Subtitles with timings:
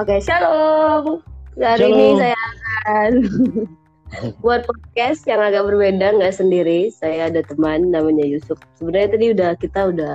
[0.00, 1.20] Oke, shalom.
[1.60, 1.92] Hari Shalom.
[1.92, 2.38] ini saya
[2.80, 3.12] akan
[4.44, 6.88] buat podcast yang agak berbeda, nggak sendiri.
[6.88, 8.56] Saya ada teman namanya Yusuf.
[8.80, 10.14] Sebenarnya tadi udah kita udah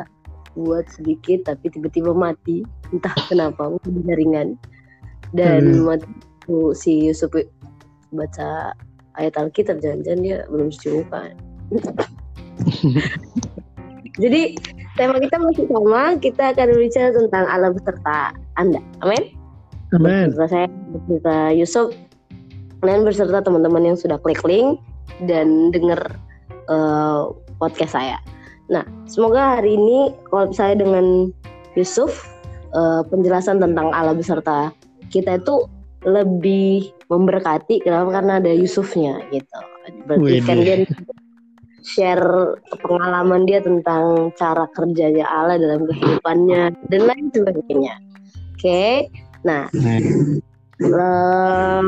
[0.58, 2.66] buat sedikit, tapi tiba-tiba mati.
[2.90, 4.58] Entah kenapa, mungkin jaringan.
[5.38, 6.02] Dan Hmm.
[6.02, 7.30] itu si Yusuf
[8.10, 8.74] baca
[9.22, 11.22] ayat Alkitab, jangan-jangan dia belum cuci muka.
[14.18, 14.58] Jadi
[14.98, 18.82] tema kita masih sama, kita akan berbicara tentang Allah beserta Anda.
[19.06, 19.37] Amin.
[19.96, 20.36] Amin.
[20.36, 21.88] Beserta saya, beserta Yusuf,
[22.84, 24.80] dan beserta teman-teman yang sudah klik link
[25.26, 26.00] dan dengar
[26.68, 27.22] eh,
[27.58, 28.18] podcast saya.
[28.68, 31.32] Nah, semoga hari ini kalau saya dengan
[31.80, 32.28] Yusuf
[32.76, 34.76] eh, penjelasan tentang Allah beserta
[35.08, 35.64] kita itu
[36.04, 37.82] lebih memberkati.
[37.84, 38.20] Kenapa?
[38.22, 39.60] Karena ada Yusufnya gitu.
[40.04, 40.84] Berarti kan dia
[41.88, 47.96] share pengalaman dia tentang cara kerjanya Allah dalam kehidupannya dan lain sebagainya.
[48.58, 49.08] Oke,
[49.46, 49.70] nah
[50.82, 51.88] em,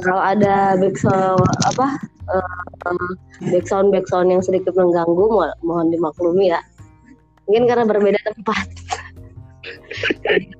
[0.00, 1.86] kalau ada backsound apa
[2.32, 2.98] em,
[3.52, 6.60] backsound backsound yang sedikit mengganggu mo- mohon dimaklumi ya.
[7.48, 8.66] Mungkin karena berbeda tempat.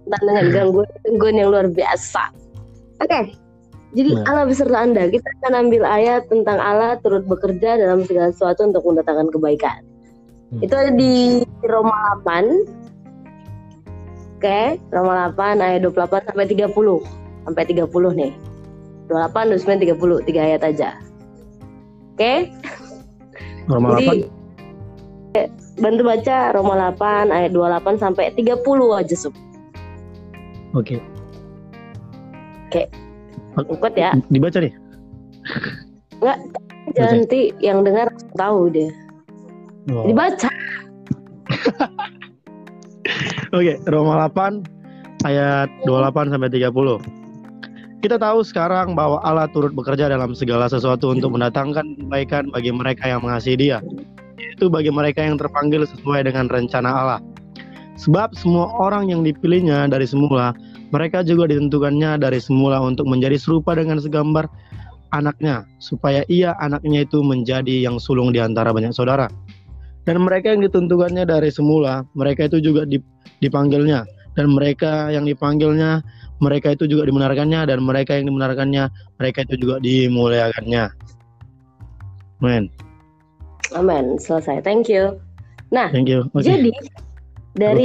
[0.08, 2.32] Dan dengan gangguan gangguan yang luar biasa.
[3.04, 3.36] Oke
[3.96, 4.24] jadi Nah.
[4.28, 5.08] Allah beserta anda.
[5.08, 9.80] Kita akan ambil ayat tentang Allah turut bekerja dalam segala sesuatu untuk mendatangkan kebaikan.
[10.48, 10.64] Hmm.
[10.64, 12.77] itu ada di Roma 8
[14.38, 16.70] Oke, Roma 8 ayat 28 sampai 30
[17.42, 18.32] sampai 30 nih.
[19.10, 20.94] 28, 29, 30, tiga ayat aja.
[22.14, 22.54] Oke,
[23.66, 24.30] Roma jadi
[25.78, 28.62] bantu baca Roma 8 ayat 28 sampai 30
[28.94, 29.34] aja Sup.
[30.74, 31.02] 8.
[32.68, 32.82] Oke.
[33.58, 34.14] Ikut ya.
[34.30, 34.74] Dibaca nih.
[36.94, 38.90] Jangan nanti yang dengar tahu deh.
[39.90, 40.06] Oh.
[40.06, 40.50] Dibaca.
[43.48, 47.00] Oke, Roma 8 ayat 28 sampai 30.
[48.04, 53.08] Kita tahu sekarang bahwa Allah turut bekerja dalam segala sesuatu untuk mendatangkan kebaikan bagi mereka
[53.08, 53.80] yang mengasihi Dia,
[54.36, 57.20] yaitu bagi mereka yang terpanggil sesuai dengan rencana Allah.
[57.96, 60.52] Sebab semua orang yang dipilihnya dari semula,
[60.92, 64.44] mereka juga ditentukannya dari semula untuk menjadi serupa dengan segambar
[65.10, 69.26] anaknya, supaya ia anaknya itu menjadi yang sulung di antara banyak saudara.
[70.08, 73.04] Dan mereka yang ditentukannya dari semula, mereka itu juga dip-
[73.44, 74.08] dipanggilnya
[74.40, 76.00] dan mereka yang dipanggilnya
[76.40, 78.88] mereka itu juga dibenarkannya dan mereka yang dibenarkannya
[79.20, 80.88] mereka itu juga dimuliakannya.
[82.40, 82.72] Men,
[83.76, 84.16] Amin.
[84.16, 84.64] Selesai.
[84.64, 85.20] Thank you.
[85.68, 86.24] Nah, thank you.
[86.32, 86.72] Oke, jadi
[87.52, 87.84] dari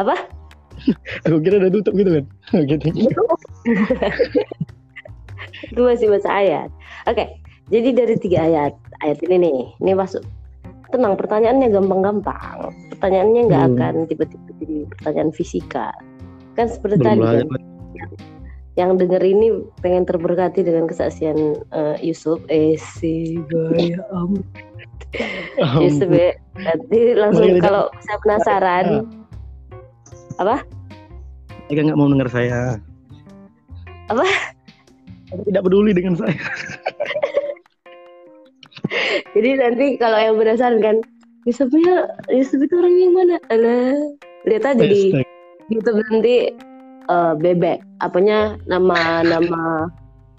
[0.00, 0.16] apa?
[1.28, 2.24] aku kira udah tutup gitu kan.
[2.64, 3.12] Oke, thank you.
[5.68, 6.68] itu masih baca ayat.
[7.04, 7.36] Oke,
[7.68, 8.72] jadi dari tiga ayat,
[9.04, 10.24] ayat ini nih, ini masuk.
[10.94, 12.70] Tenang, pertanyaannya gampang-gampang.
[12.94, 13.74] Pertanyaannya nggak Hmm.
[13.74, 15.90] akan tiba-tiba jadi pertanyaan fisika.
[16.54, 17.46] Kan seperti Belum tadi kan,
[18.78, 22.38] yang denger ini pengen terberkati dengan kesaksian eh, Yusuf.
[22.46, 23.42] Eh si
[24.14, 24.38] am.
[25.82, 26.38] Yusuf ya.
[26.54, 27.62] Nanti langsung tidak?
[27.66, 28.86] kalau saya penasaran,
[31.66, 32.78] Mereka nggak mau dengar saya.
[34.14, 34.26] Apa?
[35.42, 36.38] Tidak peduli dengan saya.
[39.34, 40.96] Jadi nanti kalau yang penasaran kan,
[41.44, 43.36] Yusufnya Yusuf itu orang yang mana?
[43.52, 43.98] Alah,
[44.48, 45.12] lihat aja di.
[45.72, 46.52] YouTube nanti
[47.08, 49.88] eh, bebek apanya nama nama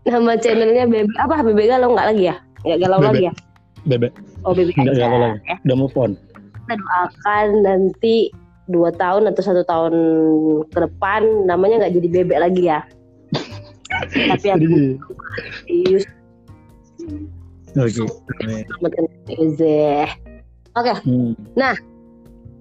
[0.05, 1.41] nama channelnya bebek apa?
[1.41, 2.35] Bebek galau nggak lagi ya?
[2.61, 3.09] Nggak galau Bebek.
[3.09, 3.33] lagi ya?
[3.85, 4.11] Bebek,
[4.45, 5.39] oh bebek nggak galau lagi.
[5.49, 5.55] ya?
[5.65, 6.11] Udah move on.
[6.65, 8.15] kita doakan nanti
[8.73, 9.93] dua tahun atau satu tahun
[10.73, 12.79] ke depan namanya nggak jadi bebek lagi ya?
[14.33, 14.97] Tapi aku
[15.69, 16.09] Yusuf
[17.75, 19.01] oke.
[19.35, 20.07] Ezeh.
[20.79, 21.35] oke Hmm.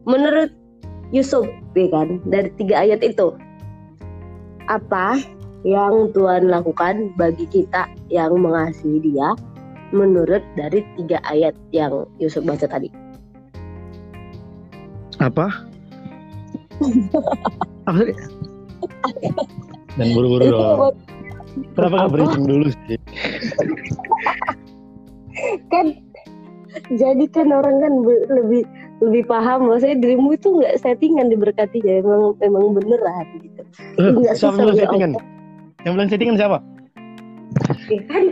[0.06, 0.50] menurut
[1.14, 1.46] Yusuf
[1.78, 3.34] ya kan dari tiga ayat itu
[4.66, 5.20] apa
[5.64, 9.32] yang Tuhan lakukan bagi kita yang mengasihi Dia
[9.94, 12.90] menurut dari tiga ayat yang Yusuf baca tadi
[15.22, 15.46] Apa?
[17.86, 18.14] Apa tadi?
[19.94, 20.98] Dan buru-buru dong.
[21.78, 22.98] Kenapa nggak briefing dulu sih?
[25.72, 25.86] Kan
[26.90, 27.92] jadi kan orang kan
[28.30, 28.62] lebih
[29.02, 33.62] lebih paham maksudnya dirimu itu nggak settingan diberkati ya emang emang beneran gitu
[33.98, 35.10] Eh, Nggak susah bilang ya settingan?
[35.82, 36.58] Yang bilang settingan siapa?
[37.86, 38.24] ya kan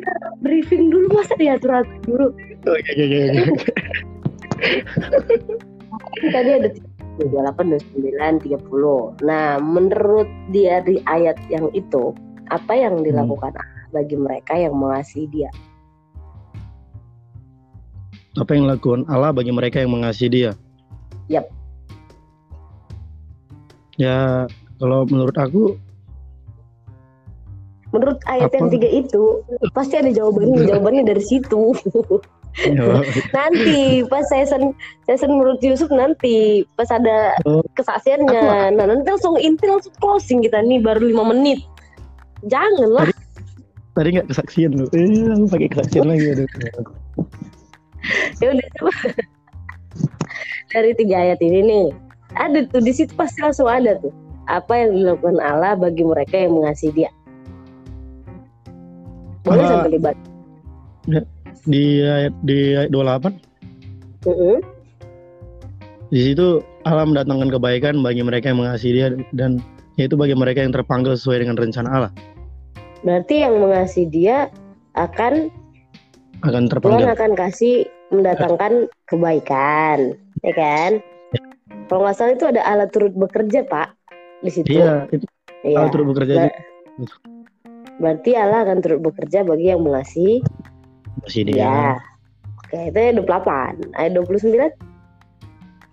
[0.43, 2.27] briefing dulu masa diatur atur dulu
[2.63, 3.43] Oke, oke, oke.
[6.23, 6.69] Kan tadi ada
[7.19, 9.27] 28, 29, 30.
[9.27, 12.15] Nah, menurut dia di ayat yang itu,
[12.49, 15.51] apa yang dilakukan Allah bagi mereka yang mengasihi dia?
[18.33, 20.51] Apa yang dilakukan Allah bagi mereka yang mengasihi Dia?
[21.29, 21.47] Yap.
[24.01, 24.49] Ya,
[24.81, 25.77] Kalau menurut aku
[27.93, 28.57] Menurut ayat Apa?
[28.57, 29.45] yang tiga itu
[29.77, 30.65] pasti ada jawabannya.
[30.73, 31.77] Jawabannya dari situ.
[32.57, 33.05] ya,
[33.37, 34.73] nanti pas season
[35.05, 37.61] season menurut Yusuf nanti pas ada Oh.
[37.77, 38.73] kesaksiannya.
[38.81, 41.61] Nah nanti langsung inti langsung closing kita nih baru lima menit.
[42.49, 43.13] Janganlah.
[43.93, 44.89] tadi nggak kesaksian lu.
[44.97, 46.49] Eh, aku pakai kesaksian lagi aduh.
[48.41, 48.93] Ya udah coba.
[50.73, 51.87] Dari tiga ayat ini nih
[52.33, 54.11] ada tuh di situ pasti langsung ada tuh
[54.49, 57.11] apa yang dilakukan Allah bagi mereka yang mengasihi Dia.
[59.45, 59.71] Boleh Ah.
[59.79, 60.17] sampai libat.
[61.63, 63.39] Di ayat di ayat 28
[64.23, 64.59] Mm-mm.
[66.11, 69.59] di situ Allah mendatangkan kebaikan bagi mereka yang mengasihi Dia dan
[69.95, 72.13] yaitu bagi mereka yang terpanggil sesuai dengan rencana Allah
[73.03, 74.47] Berarti yang mengasihi Dia
[74.95, 75.51] akan
[76.43, 77.07] akan Tuhan terpanggil.
[77.09, 77.75] akan kasih
[78.11, 78.73] mendatangkan
[79.07, 79.99] kebaikan,
[80.43, 80.91] ya kan?
[81.89, 83.95] Kalau nggak salah itu ada alat turut bekerja pak
[84.43, 84.77] di situ.
[84.77, 85.25] Iya, itu
[85.63, 85.79] Iya.
[85.79, 86.59] Allah turut bekerja Ba- juga.
[88.03, 90.43] Berarti Allah akan turut bekerja bagi yang mengasihi
[91.23, 91.55] Masih dia.
[91.55, 91.77] dia.
[92.67, 93.95] Oke, itu ayat 28.
[93.95, 94.73] Ayat 29.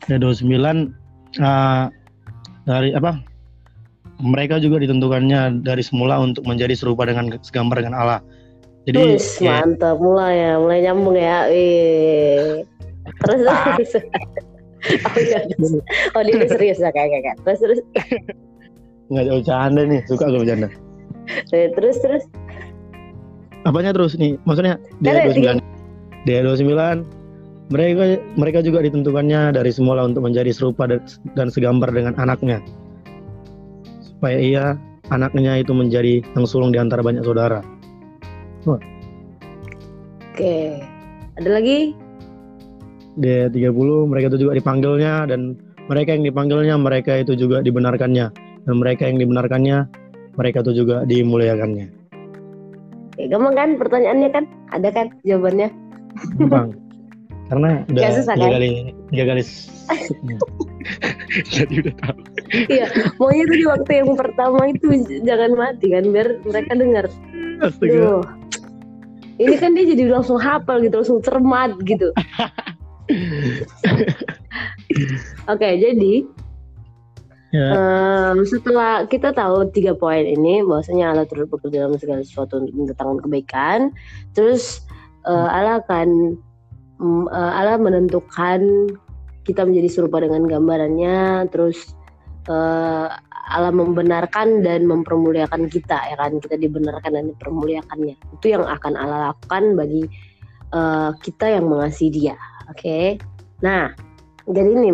[0.10, 0.96] Ya 29
[1.38, 1.86] uh,
[2.66, 3.22] dari apa?
[4.20, 8.20] Mereka juga ditentukannya dari semula untuk menjadi serupa dengan segambar dengan Allah.
[8.88, 11.38] Jadi Terus ya, mantap mulai ya, mulai nyambung ya.
[11.52, 12.64] Wih.
[13.26, 13.92] Terus terus.
[15.08, 15.40] oh iya.
[16.16, 17.38] Oh dia serius ya kayak kayak.
[17.44, 17.80] Terus terus
[19.10, 20.68] nggak jauh bercanda nih, suka gue bercanda.
[21.50, 22.24] terus terus.
[23.66, 24.38] Apanya terus nih?
[24.46, 26.24] Maksudnya di Ada ayat 29.
[26.24, 27.20] Di ayat 29
[27.70, 28.04] mereka
[28.34, 31.06] mereka juga ditentukannya dari semula untuk menjadi serupa dan,
[31.38, 32.62] dan segambar dengan anaknya.
[34.02, 34.66] Supaya ia
[35.14, 37.62] anaknya itu menjadi yang sulung di antara banyak saudara.
[40.34, 40.80] Oke.
[41.40, 41.96] Ada lagi?
[43.20, 45.60] Di ayat 30 mereka itu juga dipanggilnya dan
[45.90, 48.28] mereka yang dipanggilnya mereka itu juga dibenarkannya
[48.68, 49.78] dan mereka yang dibenarkannya
[50.40, 51.88] mereka itu juga dimuliakannya.
[53.12, 54.44] Oke, gampang kan pertanyaannya kan?
[54.72, 55.70] Ada kan jawabannya?
[56.48, 56.78] Bang.
[57.50, 58.56] Karena udah susah, tiga kan?
[58.56, 58.70] kali
[59.10, 59.44] tiga kali
[61.58, 62.20] jadi udah tahu.
[62.70, 62.86] Iya,
[63.18, 64.88] maunya tuh di waktu yang pertama itu
[65.26, 67.06] jangan mati kan biar mereka dengar.
[67.60, 67.92] Astaga.
[67.92, 68.39] Duh.
[69.40, 72.12] Ini kan dia jadi langsung hafal gitu, langsung cermat gitu.
[75.52, 76.28] Oke, jadi
[77.50, 77.74] Ya.
[77.74, 82.78] em, setelah kita tahu tiga poin ini, bahwasanya Allah turut bekerja dalam segala sesuatu untuk
[82.78, 83.80] mendatangkan kebaikan,
[84.38, 84.86] terus
[85.26, 86.38] eh, Allah akan
[87.02, 88.94] mm, eh, Allah menentukan
[89.50, 91.98] kita menjadi serupa dengan gambarannya, terus
[92.46, 93.08] eh,
[93.50, 96.38] Allah membenarkan dan mempermuliakan kita, ya kan?
[96.38, 98.16] Kita dibenarkan dan dipermuliakannya.
[98.40, 100.06] Itu yang akan Allah lakukan bagi
[100.74, 102.38] eh, kita yang mengasihi Dia.
[102.70, 103.18] Oke.
[103.66, 103.92] Nah,
[104.46, 104.90] jadi ini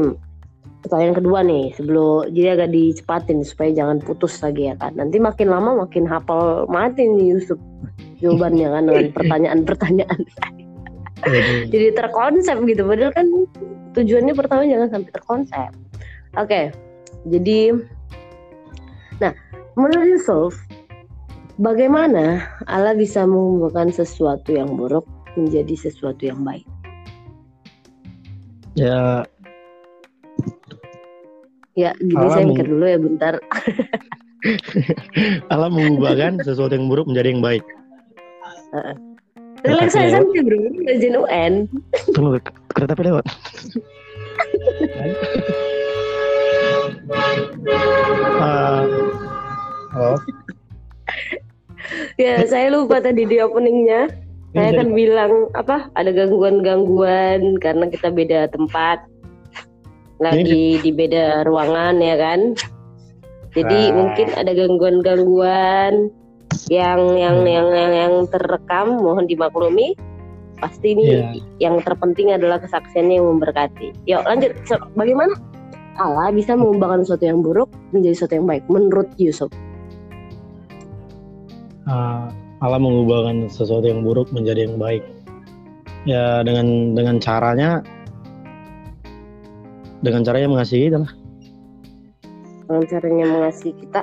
[0.85, 4.93] pertanyaan kedua nih sebelum jadi agak dicepatin supaya jangan putus lagi ya kan.
[4.93, 7.57] Nanti makin lama makin hafal mati nih Yusuf
[8.21, 10.19] jawabannya kan dengan pertanyaan-pertanyaan.
[11.25, 11.41] Jadi,
[11.73, 12.85] jadi terkonsep gitu.
[12.85, 13.27] Padahal kan
[13.97, 15.71] tujuannya pertama jangan sampai terkonsep.
[16.37, 16.69] Oke.
[17.25, 17.73] Jadi
[19.21, 19.33] nah,
[19.79, 20.53] menurut Yusuf
[21.61, 26.65] bagaimana Allah bisa mengubahkan sesuatu yang buruk menjadi sesuatu yang baik?
[28.75, 29.23] ya
[31.75, 33.35] Ya, gini Allah saya mikir dulu ya bentar.
[35.51, 37.67] Allah mengubahkan sesuatu yang buruk menjadi yang baik.
[39.67, 40.23] Relax lewat.
[40.23, 41.53] santai bro, ngajain UN.
[42.15, 42.39] Tunggu
[42.71, 43.27] kereta api lewat.
[47.65, 48.85] Ah,
[49.89, 50.21] halo.
[52.21, 54.13] Ya, saya lupa tadi di openingnya.
[54.55, 55.89] Saya kan bilang apa?
[55.97, 59.03] Ada gangguan-gangguan karena kita beda tempat.
[60.21, 62.55] Lagi di beda ruangan ya kan.
[63.57, 63.93] Jadi Ah.
[63.97, 66.13] mungkin ada gangguan-gangguan
[66.71, 67.49] yang yang Hmm.
[67.49, 69.97] yang yang yang terekam mohon dimaklumi.
[70.61, 71.19] Pasti ini Iya.
[71.59, 73.91] yang terpenting adalah kesaksiannya yang memberkati.
[74.07, 74.55] Yuk lanjut.
[74.63, 75.35] So, bagaimana
[75.95, 79.47] Allah bisa mengubahkan sesuatu yang buruk menjadi sesuatu yang baik menurut Yusuf?
[81.87, 82.27] Ah,
[82.59, 85.03] Allah mengubahkan sesuatu yang buruk menjadi yang baik.
[86.05, 87.81] Ya dengan dengan caranya
[90.05, 91.13] dengan caranya mengasihi kita lah.
[92.65, 94.01] dengan caranya mengasihi kita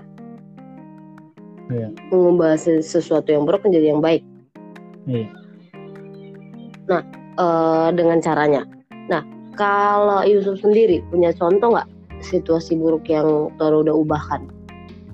[1.67, 1.89] Iya.
[2.15, 4.23] mengubah se- sesuatu yang buruk menjadi yang baik
[5.07, 5.27] Iya.
[7.39, 8.63] eh, dengan caranya.
[9.11, 9.23] Nah,
[9.55, 11.89] kalau Yusuf sendiri punya contoh nggak
[12.23, 14.43] situasi buruk yang Tuhan udah ubahkan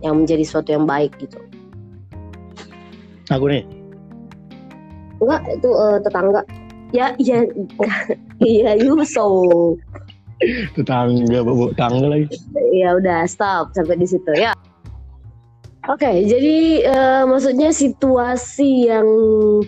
[0.04, 1.38] yang menjadi sesuatu yang baik gitu?
[3.28, 3.66] Aku nih.
[5.18, 6.42] Enggak, itu eh, tetangga.
[6.94, 7.44] Ya, iya,
[8.40, 9.76] iya Yusuf.
[10.78, 12.30] Tetangga, bawa tangga lagi.
[12.70, 14.54] Ya udah stop sampai di situ ya.
[15.88, 19.08] Oke, okay, jadi uh, maksudnya situasi yang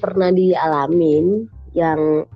[0.05, 2.29] pernah dialamin, yang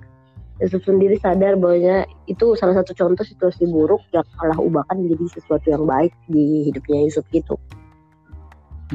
[0.63, 5.67] Yusuf sendiri sadar bahwa itu salah satu contoh situasi buruk yang Allah ubahkan menjadi sesuatu
[5.67, 7.59] yang baik di hidupnya Yusuf gitu.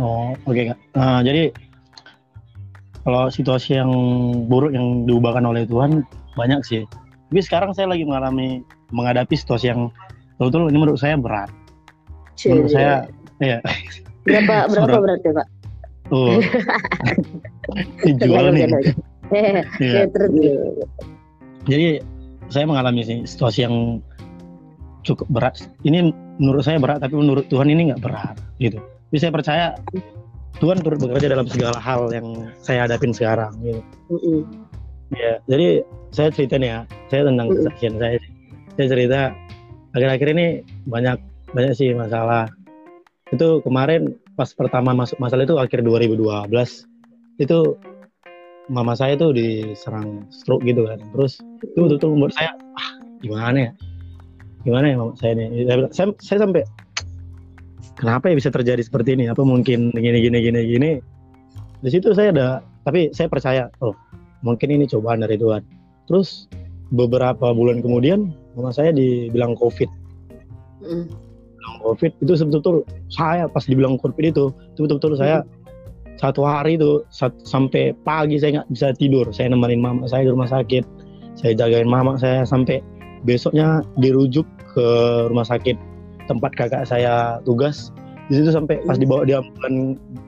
[0.00, 1.52] Oh, oke okay, uh, jadi
[3.04, 3.92] kalau situasi yang
[4.48, 6.04] buruk yang diubahkan oleh Tuhan
[6.36, 6.82] banyak sih.
[7.28, 9.92] Tapi sekarang saya lagi mengalami menghadapi situasi yang
[10.40, 11.50] betul-betul ini menurut saya berat.
[12.40, 12.56] Ciri.
[12.56, 12.92] Menurut saya,
[13.40, 13.58] ya.
[14.24, 15.46] Berapa berapa beratnya Pak?
[16.10, 16.40] Oh.
[18.08, 18.66] Dijual nih.
[19.78, 20.08] ya.
[20.08, 20.32] terus.
[21.68, 22.00] Jadi
[22.50, 24.00] saya mengalami sih situasi yang
[25.04, 25.56] cukup berat.
[25.84, 28.80] Ini menurut saya berat, tapi menurut Tuhan ini nggak berat, gitu.
[29.12, 29.66] Jadi saya percaya
[30.60, 33.80] Tuhan turut bekerja dalam segala hal yang saya hadapin sekarang, gitu.
[34.12, 34.40] Mm -hmm.
[35.10, 35.82] Ya, jadi
[36.14, 36.78] saya cerita nih ya,
[37.10, 37.64] saya tentang mm -hmm.
[37.66, 38.16] kesaksian saya.
[38.78, 39.20] Saya cerita
[39.96, 40.46] akhir-akhir ini
[40.86, 41.18] banyak
[41.50, 42.46] banyak sih masalah
[43.30, 46.50] itu kemarin pas pertama masuk masalah itu akhir 2012
[47.42, 47.58] itu
[48.70, 51.02] mama saya tuh diserang stroke gitu kan.
[51.12, 53.72] Terus itu betul-betul membuat saya ah gimana ya?
[54.62, 55.66] Gimana ya mama saya ini?
[55.90, 56.62] Saya, saya sampai
[57.98, 59.26] kenapa ya bisa terjadi seperti ini?
[59.26, 60.90] Apa mungkin gini gini gini gini?
[61.82, 62.48] Di situ saya ada
[62.86, 63.92] tapi saya percaya oh
[64.46, 65.66] mungkin ini cobaan dari Tuhan.
[66.06, 66.46] Terus
[66.94, 69.90] beberapa bulan kemudian mama saya dibilang covid.
[70.86, 71.30] Mm
[71.80, 75.44] covid itu betul-betul saya pas dibilang covid itu itu betul-betul saya
[76.20, 77.00] satu hari itu
[77.48, 79.24] sampai pagi saya nggak bisa tidur.
[79.32, 80.84] Saya nemenin mama saya di rumah sakit.
[81.40, 82.84] Saya jagain mama saya sampai
[83.24, 84.44] besoknya dirujuk
[84.76, 84.86] ke
[85.32, 85.80] rumah sakit
[86.28, 87.88] tempat kakak saya tugas.
[88.28, 89.02] Di situ sampai pas hmm.
[89.08, 89.74] dibawa di ambulan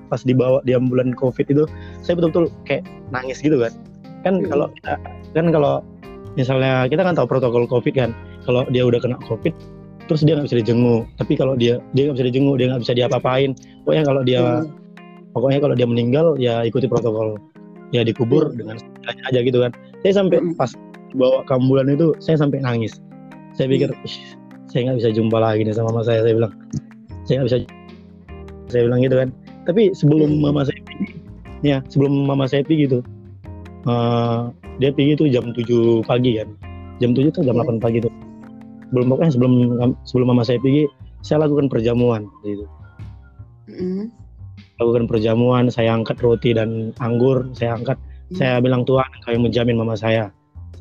[0.08, 1.68] pas dibawa di ambulan covid itu
[2.00, 3.76] saya betul-betul kayak nangis gitu kan.
[4.24, 4.48] Kan hmm.
[4.48, 4.66] kalau
[5.36, 5.84] kan kalau
[6.40, 8.16] misalnya kita kan tahu protokol covid kan.
[8.48, 9.52] Kalau dia udah kena covid
[10.08, 11.04] terus dia nggak bisa dijenguk.
[11.20, 13.52] Tapi kalau dia dia nggak bisa dijenguk dia nggak bisa diapa-apain.
[13.84, 14.81] Pokoknya kalau dia hmm.
[15.32, 17.36] Pokoknya kalau dia meninggal ya ikuti protokol
[17.92, 18.56] ya dikubur hmm.
[18.56, 18.76] dengan
[19.28, 19.72] aja gitu kan
[20.04, 20.56] saya sampai hmm.
[20.56, 20.72] pas
[21.12, 23.00] bawa kambulan itu saya sampai nangis
[23.52, 24.08] saya pikir hmm.
[24.68, 26.52] saya nggak bisa jumpa lagi nih sama mama saya saya bilang
[27.28, 27.58] saya nggak bisa
[28.72, 29.28] saya bilang gitu kan
[29.68, 30.42] tapi sebelum hmm.
[30.44, 31.06] mama saya pergi
[31.62, 32.98] ya sebelum mama saya pergi gitu
[33.86, 34.48] uh,
[34.80, 36.48] dia pergi itu jam 7 pagi kan
[36.98, 37.80] jam 7 tuh jam hmm.
[37.80, 38.12] 8 pagi tuh
[38.92, 39.52] sebelum pokoknya sebelum
[40.04, 40.84] sebelum mama saya pergi
[41.24, 42.68] saya lakukan perjamuan gitu
[43.72, 44.21] mm.
[44.82, 47.96] Lakukan perjamuan saya angkat roti dan anggur saya angkat.
[48.32, 48.36] Mm.
[48.36, 50.32] saya bilang Tuhan yang menjamin mama saya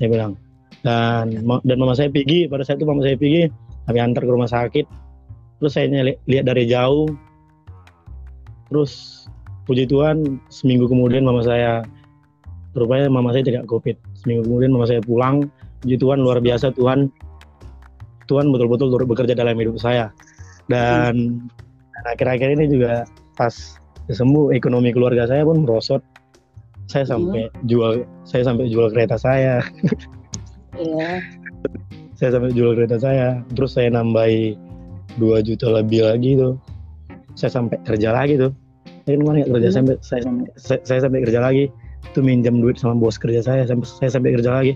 [0.01, 0.33] saya bilang.
[0.81, 2.49] Dan dan mama saya pergi.
[2.49, 3.45] Pada saat itu mama saya pergi
[3.85, 4.85] kami antar ke rumah sakit.
[5.61, 7.05] Terus saya li lihat dari jauh.
[8.73, 9.23] Terus
[9.69, 11.85] puji Tuhan seminggu kemudian mama saya
[12.73, 13.93] rupanya mama saya tidak covid.
[14.17, 15.45] Seminggu kemudian mama saya pulang.
[15.85, 17.13] Puji Tuhan luar biasa Tuhan.
[18.25, 20.09] Tuhan betul-betul turut bekerja dalam hidup saya.
[20.65, 21.45] Dan
[22.09, 23.05] akhir-akhir ini juga
[23.37, 23.53] pas
[24.09, 26.01] sembuh ekonomi keluarga saya pun merosot.
[26.89, 27.69] Saya sampai hmm.
[27.69, 29.61] jual saya sampai jual kereta saya.
[30.71, 31.19] Iya.
[32.15, 34.55] Saya sampai jual kereta saya terus saya nambahi
[35.19, 36.55] 2 juta lebih lagi tuh
[37.35, 38.51] saya sampai kerja lagi tuh.
[39.05, 39.77] Saya kemarin nggak kerja hmm.
[39.77, 40.21] sampai saya,
[40.57, 41.65] saya, saya sampai kerja lagi.
[42.11, 44.73] Itu minjam duit sama bos kerja saya sampai saya sampai kerja lagi.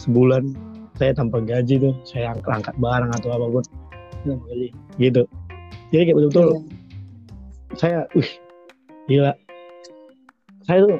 [0.00, 0.56] Sebulan
[0.98, 3.64] saya tanpa gaji tuh saya angkat, angkat barang atau apa pun.
[4.24, 5.22] Gaji gitu.
[5.92, 7.76] Jadi kayak betul-betul yeah.
[7.78, 8.30] saya wih
[9.10, 9.32] gila.
[10.64, 10.96] Saya tuh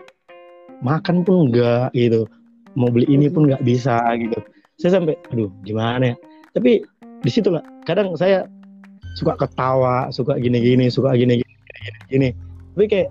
[0.84, 2.28] makan pun enggak gitu.
[2.74, 4.38] Mau beli ini pun nggak bisa gitu.
[4.80, 6.16] Saya sampai aduh gimana ya?
[6.54, 6.84] Tapi
[7.24, 8.44] di situ lah kadang saya
[9.16, 11.54] suka ketawa suka gini-gini suka gini-gini
[12.10, 12.28] gini
[12.74, 13.10] tapi kayak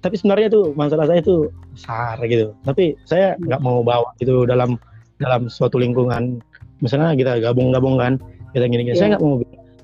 [0.00, 2.56] tapi sebenarnya tuh masalah saya tuh besar gitu.
[2.64, 4.80] Tapi saya nggak mau bawa itu dalam
[5.20, 6.40] dalam suatu lingkungan.
[6.80, 8.16] Misalnya kita gabung-gabung kan
[8.56, 8.96] kita gini-gini.
[8.96, 9.00] Yeah.
[9.00, 9.12] saya iya.
[9.16, 9.34] nggak mau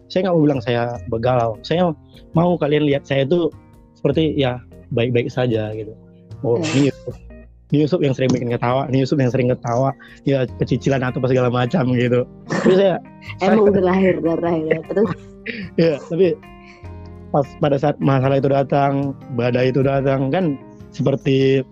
[0.06, 0.82] saya nggak mau bilang saya
[1.12, 1.52] begalau.
[1.60, 1.92] Saya
[2.32, 3.52] mau kalian lihat saya itu
[3.96, 4.60] seperti ya
[4.92, 5.92] baik-baik saja gitu.
[6.44, 6.72] Oh yeah.
[6.76, 7.14] ini Yusuf.
[7.66, 8.86] Ini Yusuf yang sering bikin ketawa.
[8.86, 9.90] Ini Yusuf yang sering ketawa.
[10.22, 12.22] Ya kecicilan atau apa segala macam gitu.
[12.46, 13.02] Tapi saya
[13.42, 15.10] emang udah lahir udah lahir ya terus?
[15.78, 16.34] Ya tapi
[17.30, 20.58] pas pada saat masalah itu datang badai itu datang kan
[20.90, 21.62] seperti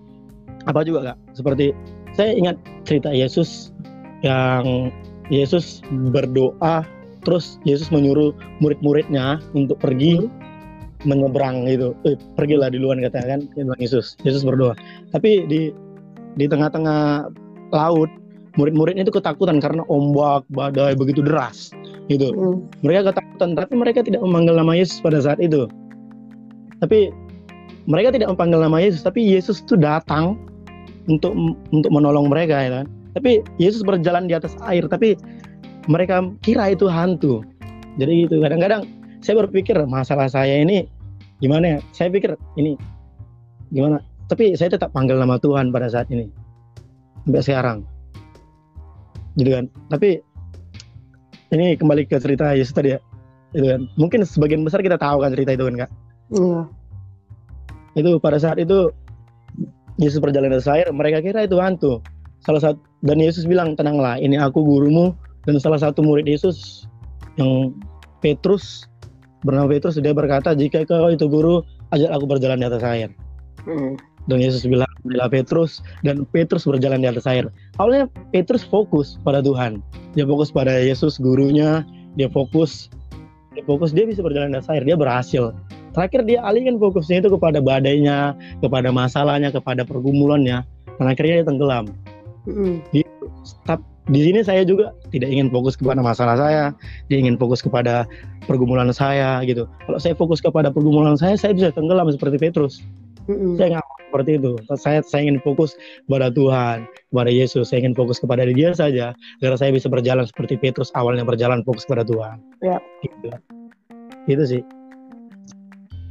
[0.70, 1.18] apa juga kak?
[1.34, 1.74] Seperti
[2.14, 2.54] saya ingat
[2.86, 3.74] cerita Yesus
[4.22, 4.94] yang
[5.28, 5.82] Yesus
[6.14, 6.86] berdoa
[7.26, 8.30] terus Yesus menyuruh
[8.62, 10.22] murid-muridnya untuk pergi.
[10.22, 10.30] Hmm.
[11.04, 13.40] Menyeberang gitu eh, pergilah di luar kata kan
[13.80, 14.74] Yesus Yesus berdoa
[15.12, 15.70] tapi di
[16.34, 17.30] di tengah-tengah
[17.70, 18.10] laut
[18.54, 21.70] murid-muridnya itu ketakutan karena ombak badai begitu deras
[22.08, 22.58] gitu hmm.
[22.84, 25.68] mereka ketakutan tapi mereka tidak memanggil nama Yesus pada saat itu
[26.82, 27.14] tapi
[27.84, 30.40] mereka tidak memanggil nama Yesus tapi Yesus itu datang
[31.08, 31.36] untuk
[31.72, 32.86] untuk menolong mereka ya kan.
[33.14, 35.14] Tapi Yesus berjalan di atas air tapi
[35.86, 37.44] mereka kira itu hantu.
[38.00, 38.88] Jadi gitu kadang-kadang
[39.22, 40.88] saya berpikir masalah saya ini
[41.38, 41.78] gimana ya?
[41.94, 42.78] Saya pikir ini
[43.74, 44.02] gimana?
[44.30, 46.30] Tapi saya tetap panggil nama Tuhan pada saat ini.
[47.24, 47.78] Sampai sekarang.
[49.34, 49.64] Gitu kan?
[49.90, 50.20] Tapi
[51.54, 53.00] ini kembali ke cerita Yesus tadi ya.
[53.54, 53.80] Gitu kan?
[53.98, 55.90] Mungkin sebagian besar kita tahu kan cerita itu kan kak?
[56.34, 56.62] Iya.
[57.94, 58.90] itu pada saat itu
[60.02, 62.02] Yesus berjalan atas air mereka kira itu hantu.
[62.42, 65.14] Salah satu dan Yesus bilang tenanglah ini aku gurumu.
[65.44, 66.88] Dan salah satu murid Yesus
[67.36, 67.76] yang
[68.24, 68.88] Petrus
[69.44, 71.60] bernama Petrus dia berkata jika kau itu guru
[71.92, 73.12] ajak aku berjalan di atas air.
[73.64, 73.96] Mm.
[74.28, 77.48] dan Yesus bilang adalah Petrus dan Petrus berjalan di atas air.
[77.76, 79.84] Awalnya Petrus fokus pada Tuhan.
[80.16, 81.84] Dia fokus pada Yesus gurunya.
[82.16, 82.88] Dia fokus
[83.52, 84.84] dia fokus dia bisa berjalan di atas air.
[84.84, 85.52] Dia berhasil.
[85.92, 88.34] Terakhir dia alihkan fokusnya itu kepada badainya
[88.64, 90.64] kepada masalahnya kepada pergumulannya.
[90.96, 91.84] Dan akhirnya dia tenggelam.
[92.48, 92.80] Mm.
[93.68, 96.64] Tap- di sini saya juga tidak ingin fokus kepada masalah saya,
[97.08, 98.04] dia ingin fokus kepada
[98.44, 99.64] pergumulan saya gitu.
[99.88, 102.84] Kalau saya fokus kepada pergumulan saya, saya bisa tenggelam seperti Petrus.
[103.24, 103.56] Mm-mm.
[103.56, 104.52] Saya nggak seperti itu.
[104.76, 105.72] Saya saya ingin fokus
[106.04, 107.72] kepada Tuhan, kepada Yesus.
[107.72, 111.88] Saya ingin fokus kepada Dia saja, agar saya bisa berjalan seperti Petrus awalnya berjalan fokus
[111.88, 112.36] kepada Tuhan.
[112.60, 112.78] Ya.
[113.00, 113.28] Gitu.
[114.28, 114.62] Itu sih.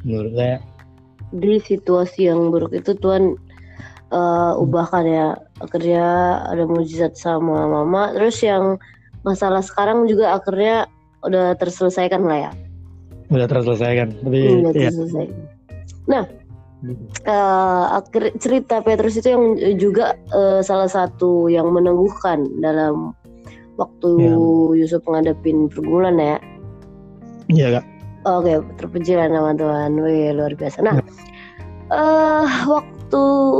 [0.02, 0.58] Menurut saya.
[1.34, 3.38] Di situasi yang buruk itu Tuhan
[4.14, 5.28] eh, ubahkan ya
[5.58, 6.06] akhirnya
[6.54, 8.78] ada mujizat sama mama terus yang
[9.26, 10.86] masalah sekarang juga akhirnya
[11.26, 12.54] udah terselesaikan lah ya
[13.34, 14.14] Udah terselesaikan.
[14.22, 14.94] Tapi udah ya.
[14.94, 15.42] terselesaikan
[17.24, 23.16] Eh, akhir cerita Petrus itu yang juga eh, salah satu yang meneguhkan dalam
[23.80, 24.36] waktu Ya.
[24.84, 26.38] Yusuf menghadapin pergumulan ya.
[27.48, 27.86] Iya kak.
[28.28, 29.96] Oke, terpujilah nama Tuhan.
[29.96, 30.84] Wih, luar biasa.
[30.84, 31.00] Nah,
[31.88, 33.03] eh waktu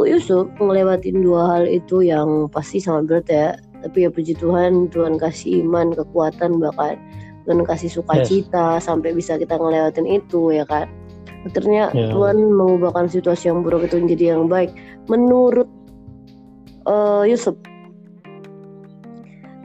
[0.08, 3.48] Yusuf ngelewatin dua hal itu yang pasti sangat berat ya.
[3.84, 6.96] Tapi ya puji Tuhan, Tuhan kasih iman, kekuatan bahkan
[7.44, 10.88] Tuhan kasih sukacita sampai bisa kita ngelewatin itu ya kan.
[11.44, 12.08] Akhirnya Ya.
[12.16, 14.72] Tuhan mengubahkan situasi yang buruk itu menjadi yang baik.
[15.12, 15.68] Menurut
[16.88, 17.56] eh, Yusuf,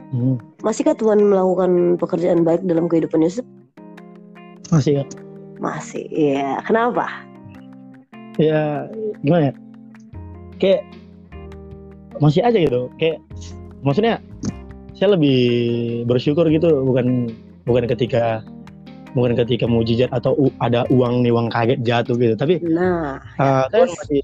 [0.09, 0.41] Hmm.
[0.65, 3.45] masihkah Tuhan melakukan pekerjaan baik dalam kehidupan Yusuf?
[4.73, 5.21] Masih kak.
[5.61, 6.57] Masih, iya.
[6.65, 7.29] Kenapa?
[8.39, 8.87] ya
[9.19, 9.53] gimana ya
[10.59, 10.83] kayak
[12.19, 12.91] masih aja gitu.
[12.99, 13.23] Kayak
[13.81, 14.19] maksudnya
[14.93, 15.39] saya lebih
[16.05, 17.31] bersyukur gitu bukan
[17.63, 18.43] bukan ketika
[19.15, 22.35] bukan ketika mujizat atau u- ada uang nih uang kaget jatuh gitu.
[22.35, 23.95] Tapi Nah, uh, terus?
[23.95, 24.21] masih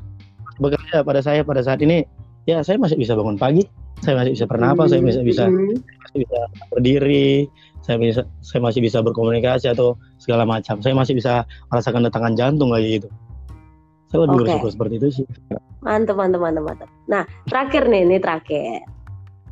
[0.60, 2.04] bekerja pada saya pada saat ini
[2.48, 3.68] ya saya masih bisa bangun pagi
[4.00, 6.40] saya masih bisa bernapas saya bisa bisa Mm, masih bisa
[6.72, 7.50] berdiri
[7.84, 10.80] saya bisa saya masih bisa berkomunikasi atau segala macam.
[10.80, 13.10] Saya masih bisa merasakan detangan jantung lagi gitu
[14.10, 14.44] saya lebih Oke.
[14.48, 15.28] bersyukur seperti itu sih
[15.86, 16.90] mantep, mantep, mantep, mantep.
[17.06, 18.82] Nah, terakhir nih, ini terakhir.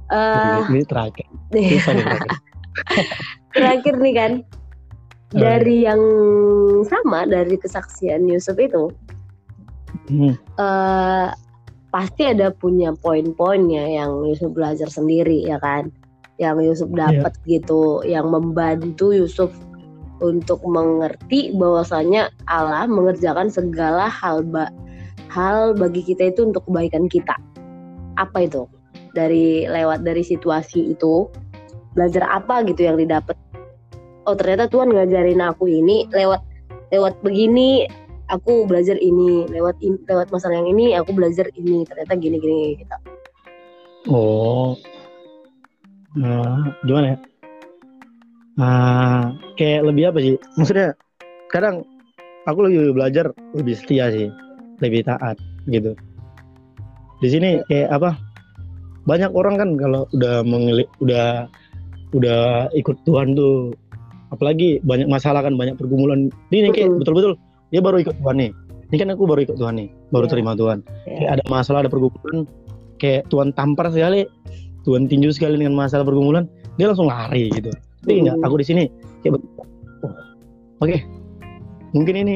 [0.10, 2.32] Eh, ini terakhir nih terakhir
[3.54, 4.32] terakhir nih kan,
[5.30, 6.02] dari yang
[6.90, 8.90] sama dari kesaksian Yusuf itu,
[10.10, 11.28] Hmm, eh
[11.94, 15.94] pasti ada punya poin-poinnya yang Yusuf belajar sendiri ya kan,
[16.42, 17.14] yang Yusuf Iya.
[17.24, 19.54] dapat gitu, yang membantu Yusuf
[20.24, 24.72] untuk mengerti bahwasanya Allah mengerjakan segala hal ba-
[25.28, 27.36] hal bagi kita itu untuk kebaikan kita.
[28.16, 28.66] Apa itu?
[29.12, 31.28] Dari lewat dari situasi itu
[31.94, 33.36] belajar apa gitu yang didapat?
[34.24, 36.42] Oh ternyata Tuhan ngajarin aku ini lewat
[36.96, 37.84] lewat begini
[38.32, 42.80] aku belajar ini lewat in- lewat masalah yang ini aku belajar ini ternyata gini gini
[42.80, 42.96] gitu.
[44.14, 44.78] oh
[46.16, 47.33] nah, gimana ya
[48.60, 50.36] nah, kayak lebih apa sih?
[50.58, 50.94] Maksudnya
[51.50, 51.86] kadang
[52.46, 54.28] aku lebih belajar lebih setia sih
[54.82, 55.38] lebih taat
[55.70, 55.96] gitu.
[57.24, 58.20] Di sini kayak apa?
[59.04, 61.48] Banyak orang kan kalau udah mengelik udah
[62.16, 63.76] udah ikut Tuhan tuh
[64.32, 66.28] apalagi banyak masalah kan banyak pergumulan.
[66.52, 67.36] Ini kayak betul-betul
[67.72, 68.52] dia baru ikut Tuhan nih.
[68.94, 70.32] Ini kan aku baru ikut Tuhan nih baru Iya.
[70.38, 70.78] terima Tuhan.
[71.10, 71.14] Ya.
[71.18, 72.46] kayak ada masalah ada pergumulan
[73.02, 74.24] kayak Tuhan tampar sekali
[74.86, 76.46] Tuhan tinju sekali dengan masalah pergumulan
[76.78, 78.84] dia langsung lari gitu tapi enggak aku di sini.
[79.24, 79.40] Kayak
[80.04, 80.12] oh,
[80.84, 80.98] oke.
[81.96, 82.36] Mungkin ini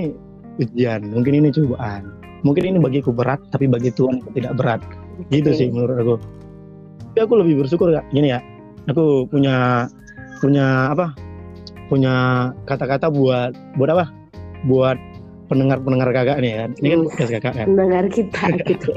[0.58, 2.10] ujian mungkin ini cobaan
[2.41, 4.82] mungkin ini bagiku berat tapi bagi Tuhan tidak berat.
[5.30, 5.58] Gitu Oke.
[5.60, 6.15] sih menurut aku.
[7.13, 8.06] Tapi aku lebih bersyukur kak.
[8.13, 8.39] Gini ya
[8.88, 9.86] aku punya
[10.39, 11.12] punya apa?
[11.89, 12.13] Punya
[12.65, 14.06] kata-kata buat buat apa?
[14.69, 14.97] Buat
[15.47, 17.08] pendengar pendengar kakak nih kan ini kan Hmm.
[17.08, 18.91] podcast kakak kan Mendengar kita gitu.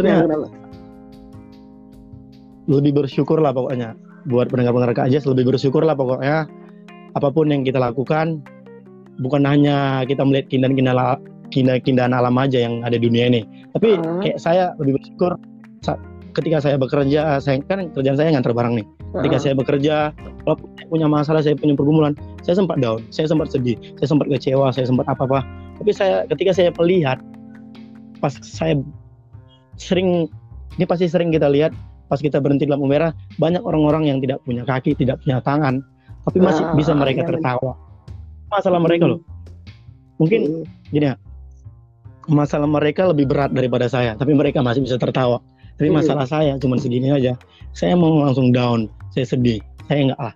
[0.00, 0.48] Nah, kenapa?
[2.70, 3.98] lebih bersyukur lah pokoknya
[4.30, 6.46] buat pendengar-pendengar Kak Jas lebih bersyukur lah pokoknya
[7.18, 8.38] apa pun yang kita lakukan
[9.18, 11.18] bukan hanya kita melihat keindahan-keindahan
[11.82, 13.42] keindahan alam aja yang ada di dunia ini
[13.74, 14.22] tapi Ah.
[14.22, 15.34] kayak saya lebih bersyukur
[16.30, 19.42] ketika saya bekerja saya kan kerjaan saya ngantar barang nih Ketika Heeh.
[19.42, 19.94] saya bekerja,
[20.46, 22.14] kalau saya punya masalah, saya punya pergumulan,
[22.46, 25.42] saya sempat down, saya sempat sedih, saya sempat kecewa, saya sempat apa-apa.
[25.82, 27.18] Tapi saya ketika saya melihat,
[28.22, 28.78] pas saya
[29.74, 30.30] sering,
[30.78, 31.74] ini pasti sering kita lihat,
[32.10, 35.78] pas kita berhenti di lampu merah, banyak orang-orang yang tidak punya kaki, tidak punya tangan,
[36.26, 37.72] tapi masih Ah, bisa mereka iya, tertawa.
[38.50, 39.22] Masalah mereka loh.
[40.18, 40.64] Mungkin Mm.
[40.90, 41.14] gini ya,
[42.28, 45.38] masalah mereka lebih berat daripada saya, tapi mereka masih bisa tertawa.
[45.80, 46.02] Tapi Hmm.
[46.04, 47.32] masalah saya cuma segini aja.
[47.72, 49.64] Saya mau langsung down, saya sedih.
[49.88, 50.34] Saya enggak lah.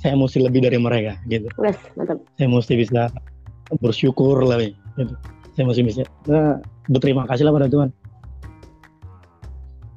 [0.00, 1.46] Saya mesti lebih dari mereka gitu.
[1.60, 2.18] Wes, mantap.
[2.40, 3.02] Saya mesti bisa
[3.78, 4.74] bersyukur lah nih.
[4.98, 5.14] Gitu.
[5.54, 6.58] Saya mesti bisa nah,
[6.90, 7.88] berterima kasih lah pada Tuhan.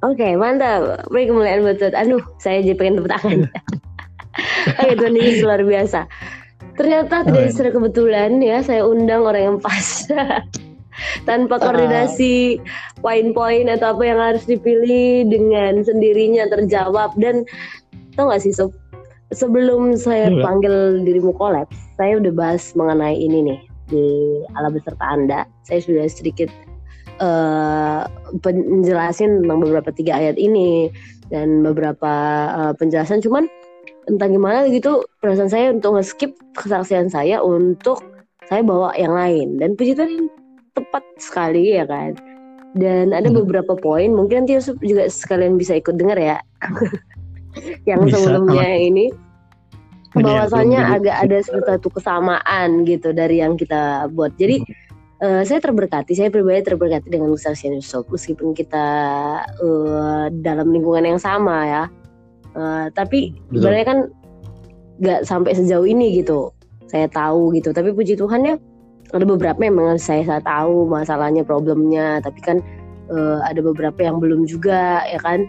[0.03, 1.07] Oke, mantap.
[1.07, 1.95] Beri kemuliaan buat Tuhan.
[1.95, 3.39] Aduh, saya jadi pengen tepuk tangan.
[4.83, 6.03] Oke, Tuhan Yesus luar biasa.
[6.75, 7.51] Ternyata tidak Amin.
[7.53, 10.09] secara kebetulan ya, saya undang orang yang pas.
[11.27, 12.59] Tanpa koordinasi
[13.01, 17.47] poin-poin atau apa yang harus dipilih dengan sendirinya terjawab dan
[18.13, 18.73] tau gak sih Sob?
[19.33, 20.45] Sebelum saya Iya.
[20.45, 24.05] panggil dirimu kolaps, saya udah bahas mengenai ini nih di
[24.53, 25.49] ala beserta Anda.
[25.65, 26.49] Saya sudah sedikit
[27.23, 28.01] eh
[28.43, 30.91] penjelasin tentang beberapa tiga ayat ini
[31.31, 32.13] dan beberapa
[32.51, 33.23] eh, penjelasan.
[33.23, 33.47] Cuman
[34.12, 38.03] entah gimana gitu perasaan saya untuk nge-skip kesaksian saya untuk
[38.51, 39.55] saya bawa yang lain.
[39.55, 40.27] Dan puji Tuhan
[40.75, 42.19] tepat sekali ya kan?
[42.73, 43.45] Dan ada Hmm.
[43.45, 46.38] beberapa poin mungkin nanti Yusuf juga sekalian bisa ikut dengar ya.
[47.89, 49.05] Yang Bisa, sebelumnya ini.
[50.13, 54.33] Belum agak ada satu kesamaan gitu dari yang kita buat.
[54.38, 54.62] Jadi
[55.23, 58.86] eh, saya terberkati saya pribadi terberkati dengan kesaksian Yusuf meskipun kita
[59.63, 61.83] eh, dalam lingkungan yang sama ya.
[62.53, 63.63] Eh, tapi Betul.
[63.63, 63.99] sebenarnya kan
[65.01, 66.51] nggak sampai sejauh ini gitu
[66.91, 67.71] saya tahu gitu.
[67.71, 68.55] Tapi puji Tuhan ya
[69.13, 72.19] ada beberapa yang memang saya, saya tahu masalahnya problemnya.
[72.21, 72.57] Tapi kan
[73.09, 75.47] eh, ada beberapa yang belum juga ya kan?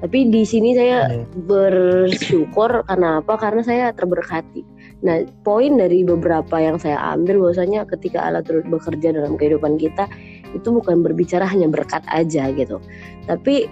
[0.00, 1.28] Tapi di sini saya Iya.
[1.44, 3.36] bersyukur karena apa?
[3.36, 4.64] Karena saya terberkati
[5.00, 10.04] nah poin dari beberapa yang saya ambil bahwasanya ketika Allah turut bekerja dalam kehidupan kita
[10.52, 12.76] itu bukan berbicara hanya berkat aja gitu
[13.24, 13.64] tapi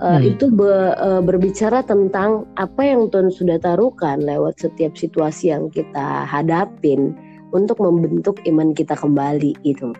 [0.00, 0.24] uh, Hmm.
[0.24, 6.24] itu be- uh, berbicara tentang apa yang Tuhan sudah taruhkan lewat setiap situasi yang kita
[6.24, 7.12] hadapin
[7.52, 9.92] untuk membentuk iman kita kembali gitu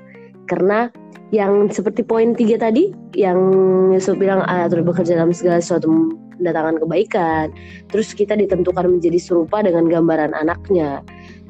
[0.49, 0.89] karena
[1.31, 3.39] yang seperti poin tiga tadi yang
[3.95, 5.87] Yusuf bilang Allah turut bekerja dalam segala sesuatu
[6.41, 7.47] mendatangkan kebaikan.
[7.93, 11.05] Terus kita ditentukan menjadi serupa dengan gambaran anaknya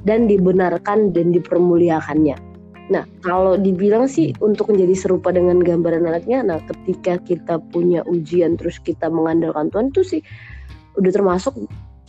[0.05, 2.37] dan dibenarkan dan dipermuliakannya.
[2.91, 8.59] Nah kalau dibilang sih untuk menjadi serupa dengan gambaran anaknya nah ketika kita punya ujian
[8.59, 10.23] terus kita mengandalkan Tuhan itu sih
[10.99, 11.55] udah termasuk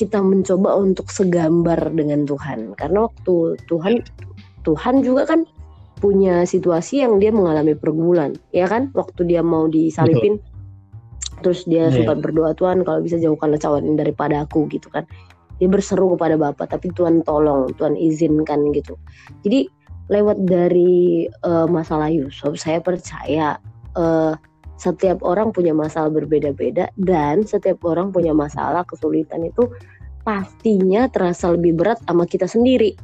[0.01, 2.73] kita mencoba untuk segambar dengan Tuhan.
[2.73, 4.01] Karena waktu Tuhan
[4.65, 5.45] Tuhan juga kan
[6.01, 8.89] punya situasi yang dia mengalami pergumulan ya kan?
[8.97, 10.41] Waktu dia mau disalipin
[11.41, 12.01] terus dia Iya.
[12.01, 15.03] sempat berdoa Tuhan kalau bisa jauhkanlah cawan ini daripada aku gitu kan.
[15.57, 18.97] Dia berseru kepada Bapak tapi Tuhan tolong Tuhan izinkan gitu.
[19.45, 19.69] Jadi
[20.09, 23.57] lewat dari eh, masalah Yusuf saya percaya
[23.97, 24.33] eh,
[24.81, 29.69] setiap orang punya masalah berbeda-beda dan setiap orang punya masalah kesulitan itu
[30.25, 32.97] pastinya terasa lebih berat sama kita sendiri.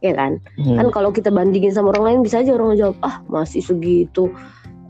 [0.00, 0.40] Ya kan?
[0.56, 0.80] Hmm.
[0.80, 4.32] kan kalau kita bandingin sama orang lain bisa aja orang jawab ah masih segitu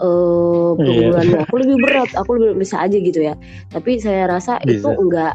[0.00, 3.34] eh pergumulannya aku lebih berat aku lebih bisa aja gitu ya.
[3.68, 4.96] Tapi saya rasa itu Bisa.
[4.96, 5.34] enggak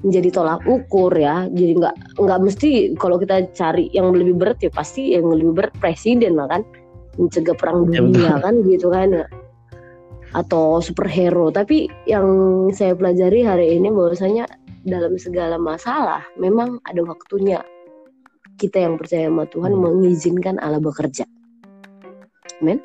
[0.00, 1.44] menjadi tolak ukur ya.
[1.52, 5.74] Jadi nggak nggak mesti kalau kita cari yang lebih berat ya pasti yang lebih berat
[5.76, 6.64] presiden lah kan.
[7.18, 9.26] Mencegah perang Ya, dunia kan gitu kan.
[10.32, 11.50] Atau superhero.
[11.52, 12.26] Tapi yang
[12.72, 14.46] saya pelajari hari ini bahwasanya
[14.86, 17.60] dalam segala masalah memang ada waktunya.
[18.58, 19.82] Kita yang percaya sama Tuhan Hmm.
[19.82, 21.26] mengizinkan Allah bekerja.
[22.58, 22.82] Amin.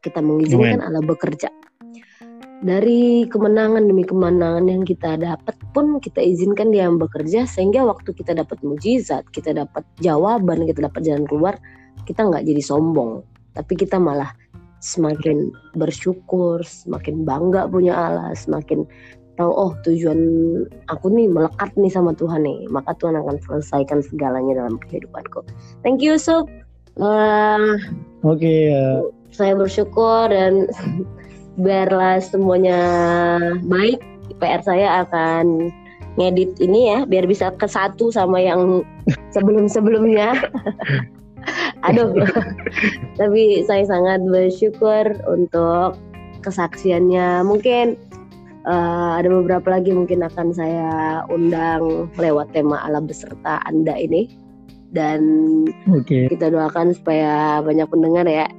[0.00, 1.48] Kita mengizinkan Allah bekerja.
[2.60, 8.12] Dari kemenangan demi kemenangan yang kita dapat pun kita izinkan dia yang bekerja sehingga waktu
[8.12, 11.56] kita dapat mujizat, kita dapat jawaban, kita dapat jalan keluar,
[12.04, 13.24] kita nggak jadi sombong,
[13.56, 14.36] tapi kita malah
[14.84, 18.84] semakin bersyukur, semakin bangga punya Allah, semakin
[19.40, 20.20] tahu oh tujuan
[20.92, 25.48] aku nih melekat nih sama Tuhan nih, maka Tuhan akan selesaikan segalanya dalam kehidupanku.
[25.80, 26.44] Thank you Sob.
[27.00, 27.72] Eh,
[28.20, 29.00] Oke, ya.
[29.30, 30.66] Saya bersyukur dan
[31.64, 32.80] biarlah semuanya
[33.66, 34.00] baik.
[34.38, 35.74] PR saya akan
[36.18, 38.82] ngedit ini ya biar bisa ke satu sama yang
[39.34, 40.34] sebelum-sebelumnya.
[41.88, 42.12] Aduh.
[43.16, 45.96] Tapi saya sangat bersyukur untuk
[46.44, 47.44] kesaksiannya.
[47.44, 47.96] Mungkin
[48.68, 54.28] eh, ada beberapa lagi mungkin akan saya undang lewat tema Allah beserta Anda ini.
[54.90, 55.22] Dan
[55.86, 56.34] oke.
[56.34, 58.50] kita doakan supaya banyak pendengar ya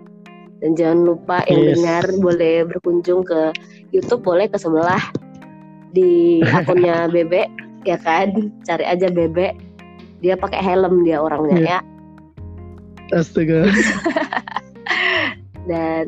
[0.61, 1.73] dan jangan lupa yang Yes.
[1.77, 3.51] dengar boleh berkunjung ke
[3.91, 5.01] YouTube boleh ke sebelah
[5.91, 7.49] di akunnya Bebe
[7.83, 9.57] ya kan cari aja Bebe
[10.21, 11.67] dia pakai helm dia orangnya Iya.
[11.67, 11.79] ya
[13.11, 13.67] Astaga.
[15.69, 16.07] dan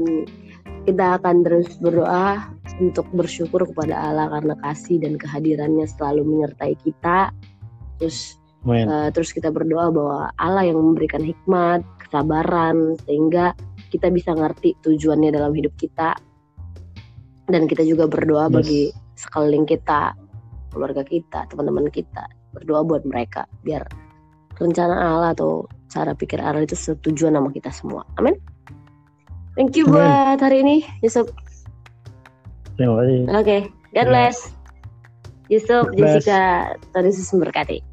[0.84, 2.48] kita akan terus berdoa
[2.80, 7.30] untuk bersyukur kepada Allah karena kasih dan kehadirannya selalu menyertai kita
[8.00, 8.38] terus.
[8.64, 13.52] Uh, terus kita berdoa bahwa Allah yang memberikan hikmat, kesabaran sehingga
[13.94, 16.18] kita bisa ngerti tujuannya dalam hidup kita.
[17.46, 18.54] Dan kita juga berdoa Yes.
[18.58, 18.82] bagi
[19.14, 20.18] sekeliling kita,
[20.74, 22.26] keluarga kita, teman-teman kita.
[22.58, 23.86] Berdoa buat mereka biar
[24.58, 28.02] rencana Allah atau cara pikir Allah itu setujuan sama kita semua.
[28.18, 28.34] Amin.
[29.54, 30.02] Thank you Amin.
[30.02, 31.30] buat hari ini, Yusuf.
[32.74, 33.18] Terima kasih.
[33.38, 33.58] Oke,
[33.94, 34.10] God Ya.
[34.10, 34.38] bless.
[35.52, 36.26] Yusuf, God bless.
[36.26, 36.42] Jessica,
[36.90, 37.93] Tuhan Yesus memberkati.